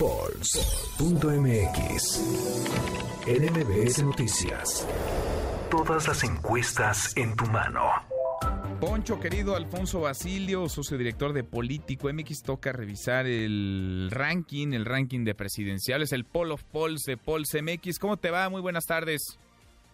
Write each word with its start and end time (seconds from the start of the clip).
Pulse.mx. 0.00 1.20
NMBS 3.28 4.02
Noticias. 4.02 4.88
Todas 5.70 6.08
las 6.08 6.24
encuestas 6.24 7.14
en 7.18 7.36
tu 7.36 7.44
mano. 7.44 7.82
Poncho, 8.80 9.20
querido 9.20 9.54
Alfonso 9.56 10.00
Basilio, 10.00 10.70
socio 10.70 10.96
director 10.96 11.34
de 11.34 11.44
Político 11.44 12.10
MX, 12.10 12.42
toca 12.42 12.72
revisar 12.72 13.26
el 13.26 14.08
ranking, 14.10 14.72
el 14.72 14.86
ranking 14.86 15.22
de 15.26 15.34
presidenciales, 15.34 16.14
el 16.14 16.24
Poll 16.24 16.52
of 16.52 16.64
Polls 16.64 17.02
de 17.02 17.18
Polls 17.18 17.54
MX. 17.62 17.98
¿Cómo 17.98 18.16
te 18.16 18.30
va? 18.30 18.48
Muy 18.48 18.62
buenas 18.62 18.86
tardes. 18.86 19.38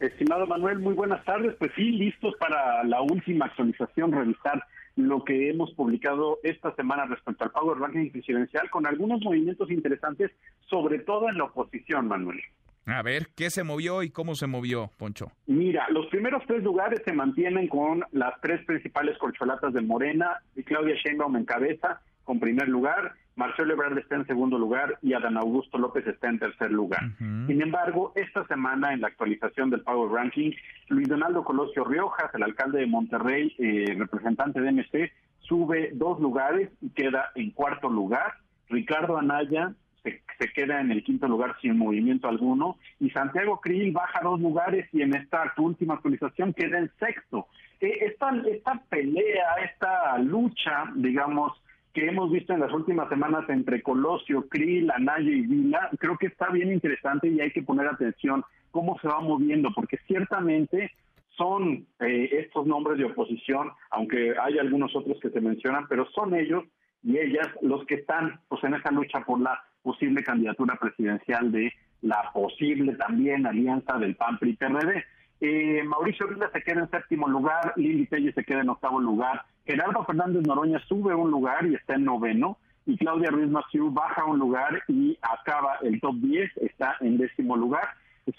Estimado 0.00 0.46
Manuel, 0.46 0.80
muy 0.80 0.92
buenas 0.92 1.24
tardes. 1.24 1.54
Pues 1.58 1.70
sí, 1.76 1.92
listos 1.92 2.34
para 2.38 2.84
la 2.84 3.00
última 3.00 3.46
actualización, 3.46 4.12
revisar 4.12 4.62
lo 5.08 5.24
que 5.24 5.50
hemos 5.50 5.72
publicado 5.74 6.38
esta 6.42 6.74
semana 6.74 7.06
respecto 7.06 7.44
al 7.44 7.50
Power 7.50 7.78
Ranking 7.78 8.10
presidencial 8.10 8.70
con 8.70 8.86
algunos 8.86 9.22
movimientos 9.22 9.70
interesantes, 9.70 10.30
sobre 10.68 10.98
todo 11.00 11.28
en 11.28 11.38
la 11.38 11.44
oposición, 11.44 12.08
Manuel. 12.08 12.40
A 12.86 13.02
ver, 13.02 13.28
¿qué 13.34 13.48
se 13.48 13.64
movió 13.64 14.02
y 14.02 14.10
cómo 14.10 14.34
se 14.34 14.46
movió, 14.46 14.90
Poncho? 14.98 15.32
Mira, 15.46 15.86
los 15.88 16.06
primeros 16.06 16.42
tres 16.46 16.62
lugares 16.62 17.00
se 17.04 17.12
mantienen 17.14 17.66
con 17.68 18.04
las 18.12 18.38
tres 18.42 18.64
principales 18.66 19.16
corcholatas 19.16 19.72
de 19.72 19.80
Morena 19.80 20.42
y 20.54 20.62
Claudia 20.62 20.94
Sheinbaum 20.96 21.36
en 21.36 21.44
cabeza 21.46 22.02
con 22.24 22.40
primer 22.40 22.68
lugar, 22.68 23.14
Marcelo 23.36 23.74
Ebrard 23.74 23.98
está 23.98 24.16
en 24.16 24.26
segundo 24.26 24.58
lugar 24.58 24.98
y 25.02 25.12
Adán 25.12 25.36
Augusto 25.36 25.76
López 25.78 26.06
está 26.06 26.28
en 26.28 26.38
tercer 26.38 26.70
lugar. 26.70 27.00
Sin 27.18 27.60
embargo, 27.60 28.12
esta 28.14 28.46
semana 28.46 28.92
en 28.92 29.00
la 29.00 29.08
actualización 29.08 29.70
del 29.70 29.82
Power 29.82 30.10
Ranking, 30.12 30.52
Luis 30.88 31.08
Donaldo 31.08 31.44
Colosio 31.44 31.84
Riojas, 31.84 32.32
el 32.34 32.44
alcalde 32.44 32.80
de 32.80 32.86
Monterrey, 32.86 33.54
eh, 33.58 33.94
representante 33.98 34.60
de 34.60 34.72
MC, 34.72 35.12
sube 35.40 35.90
dos 35.94 36.20
lugares 36.20 36.70
y 36.80 36.90
queda 36.90 37.30
en 37.34 37.50
cuarto 37.50 37.88
lugar. 37.88 38.34
Ricardo 38.68 39.18
Anaya 39.18 39.74
se, 40.04 40.52
queda 40.54 40.80
en 40.80 40.90
el 40.90 41.02
quinto 41.02 41.26
lugar 41.26 41.56
sin 41.60 41.78
movimiento 41.78 42.28
alguno 42.28 42.76
y 43.00 43.10
Santiago 43.10 43.60
Krill 43.60 43.92
baja 43.92 44.20
dos 44.22 44.40
lugares 44.40 44.86
y 44.92 45.02
en 45.02 45.14
esta 45.14 45.52
última 45.56 45.94
actualización 45.94 46.52
queda 46.52 46.78
en 46.78 46.90
sexto. 46.98 47.48
Eh, 47.80 47.98
esta, 48.02 48.30
esta 48.50 48.80
pelea, 48.88 49.54
esta 49.64 50.18
lucha, 50.18 50.84
digamos, 50.94 51.52
que 51.94 52.08
hemos 52.08 52.30
visto 52.30 52.52
en 52.52 52.60
las 52.60 52.72
últimas 52.72 53.08
semanas 53.08 53.48
entre 53.48 53.80
Colosio, 53.80 54.48
Krill, 54.48 54.90
Anaya 54.90 55.30
y 55.30 55.42
Vila, 55.42 55.90
creo 55.98 56.18
que 56.18 56.26
está 56.26 56.50
bien 56.50 56.72
interesante 56.72 57.28
y 57.28 57.40
hay 57.40 57.52
que 57.52 57.62
poner 57.62 57.86
atención 57.86 58.44
cómo 58.72 58.98
se 58.98 59.06
va 59.06 59.20
moviendo, 59.20 59.70
porque 59.72 59.98
ciertamente 60.08 60.90
son 61.36 61.86
eh, 62.00 62.28
estos 62.32 62.66
nombres 62.66 62.98
de 62.98 63.04
oposición, 63.04 63.70
aunque 63.90 64.34
hay 64.42 64.58
algunos 64.58 64.94
otros 64.96 65.18
que 65.20 65.30
se 65.30 65.40
mencionan, 65.40 65.86
pero 65.88 66.06
son 66.10 66.34
ellos 66.34 66.64
y 67.04 67.16
ellas 67.18 67.48
los 67.62 67.86
que 67.86 67.94
están 67.94 68.40
pues, 68.48 68.64
en 68.64 68.74
esa 68.74 68.90
lucha 68.90 69.20
por 69.24 69.40
la 69.40 69.62
posible 69.82 70.24
candidatura 70.24 70.76
presidencial 70.76 71.52
de 71.52 71.72
la 72.02 72.30
posible 72.32 72.94
también 72.96 73.46
alianza 73.46 73.98
del 73.98 74.16
PAN 74.16 74.38
PRI 74.38 74.54
PRD. 74.54 75.04
Eh, 75.46 75.82
Mauricio 75.84 76.26
Vila 76.26 76.48
se 76.54 76.62
queda 76.62 76.80
en 76.80 76.90
séptimo 76.90 77.28
lugar, 77.28 77.74
Lili 77.76 78.06
Telle 78.06 78.32
se 78.32 78.44
queda 78.44 78.62
en 78.62 78.70
octavo 78.70 78.98
lugar, 78.98 79.44
Gerardo 79.66 80.02
Fernández 80.06 80.42
Noroña 80.46 80.78
sube 80.88 81.14
un 81.14 81.30
lugar 81.30 81.66
y 81.66 81.74
está 81.74 81.96
en 81.96 82.06
noveno, 82.06 82.56
y 82.86 82.96
Claudia 82.96 83.28
Ruiz 83.28 83.50
Massieu 83.50 83.90
baja 83.90 84.24
un 84.24 84.38
lugar 84.38 84.82
y 84.88 85.18
acaba 85.20 85.76
el 85.82 86.00
top 86.00 86.14
10, 86.14 86.50
está 86.62 86.96
en 87.00 87.18
décimo 87.18 87.58
lugar. 87.58 87.90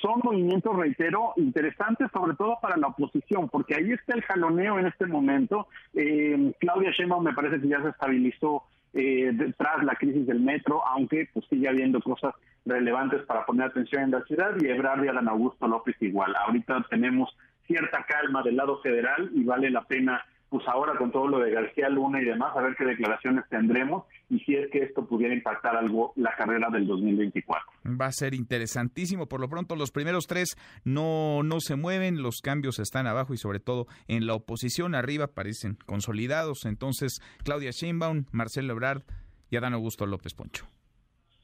Son 0.01 0.19
movimientos, 0.23 0.75
reitero, 0.75 1.33
interesantes 1.35 2.09
sobre 2.11 2.35
todo 2.35 2.57
para 2.59 2.75
la 2.75 2.87
oposición, 2.87 3.49
porque 3.49 3.75
ahí 3.75 3.91
está 3.91 4.15
el 4.15 4.23
jaloneo 4.23 4.79
en 4.79 4.87
este 4.87 5.05
momento. 5.05 5.67
Eh, 5.93 6.53
Claudia 6.59 6.89
Sheinbaum 6.89 7.23
me 7.23 7.33
parece 7.33 7.61
que 7.61 7.67
ya 7.67 7.83
se 7.83 7.89
estabilizó 7.89 8.63
eh, 8.95 9.31
tras 9.59 9.83
la 9.83 9.93
crisis 9.93 10.25
del 10.25 10.39
metro, 10.39 10.81
aunque 10.87 11.29
pues 11.31 11.45
sigue 11.51 11.69
habiendo 11.69 12.01
cosas 12.01 12.33
relevantes 12.65 13.23
para 13.23 13.45
poner 13.45 13.67
atención 13.67 14.03
en 14.03 14.11
la 14.11 14.23
ciudad 14.23 14.51
y 14.59 14.67
Ebrard 14.67 15.03
y 15.03 15.07
Adán 15.07 15.29
Augusto 15.29 15.67
López 15.67 15.95
igual. 16.01 16.35
Ahorita 16.45 16.85
tenemos 16.89 17.29
cierta 17.67 18.05
calma 18.07 18.43
del 18.43 18.55
lado 18.55 18.81
federal 18.81 19.29
y 19.33 19.43
vale 19.43 19.69
la 19.69 19.83
pena 19.83 20.23
pues 20.49 20.67
ahora 20.67 20.97
con 20.97 21.11
todo 21.11 21.27
lo 21.27 21.39
de 21.39 21.51
García 21.51 21.89
Luna 21.89 22.21
y 22.21 22.25
demás, 22.25 22.55
a 22.55 22.61
ver 22.61 22.75
qué 22.77 22.85
declaraciones 22.85 23.43
tendremos 23.49 24.05
y 24.29 24.39
si 24.39 24.55
es 24.55 24.69
que 24.71 24.83
esto 24.83 25.05
pudiera 25.05 25.33
impactar 25.33 25.75
algo 25.75 26.13
la 26.15 26.33
carrera 26.37 26.69
del 26.69 26.87
2024. 26.87 27.65
Va 27.99 28.05
a 28.05 28.11
ser 28.11 28.33
interesantísimo. 28.33 29.27
Por 29.27 29.41
lo 29.41 29.49
pronto, 29.49 29.75
los 29.75 29.91
primeros 29.91 30.27
tres 30.27 30.55
no, 30.83 31.43
no 31.43 31.59
se 31.59 31.75
mueven, 31.75 32.21
los 32.21 32.41
cambios 32.41 32.79
están 32.79 33.07
abajo 33.07 33.33
y 33.33 33.37
sobre 33.37 33.59
todo 33.59 33.87
en 34.07 34.27
la 34.27 34.33
oposición 34.33 34.95
arriba 34.95 35.27
parecen 35.27 35.77
consolidados. 35.85 36.65
Entonces, 36.65 37.19
Claudia 37.43 37.71
Sheinbaum, 37.71 38.25
Marcelo 38.31 38.73
Ebrard 38.73 39.01
y 39.49 39.57
Adán 39.57 39.73
Augusto 39.73 40.05
López 40.05 40.35
Poncho. 40.35 40.67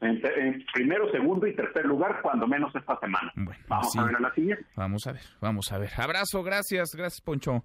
En, 0.01 0.66
primero, 0.73 1.09
segundo 1.12 1.45
y 1.45 1.56
tercer 1.56 1.85
lugar, 1.85 2.22
cuando 2.22 2.47
menos 2.47 2.75
esta 2.75 3.00
semana. 3.00 3.31
vamos 3.67 3.95
a 3.95 4.06
ver 4.06 4.16
a 4.16 4.19
la 4.19 4.34
siguiente. 4.34 4.66
Vamos 4.75 5.06
a 5.07 5.12
ver, 5.13 5.22
vamos 5.39 5.72
a 5.72 5.78
ver. 5.78 5.89
Abrazo, 5.95 6.44
gracias, 6.44 6.95
gracias 6.95 7.22
Poncho. 7.22 7.63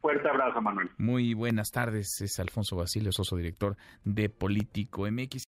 Fuerte 0.00 0.28
abrazo, 0.28 0.62
Manuel. 0.62 0.90
Muy 0.96 1.34
buenas 1.34 1.70
tardes. 1.70 2.20
Es 2.22 2.40
Alfonso 2.40 2.74
Basilio 2.74 3.12
Soso, 3.12 3.36
director 3.36 3.76
de 4.02 4.30
Político 4.30 5.06
MX. 5.10 5.46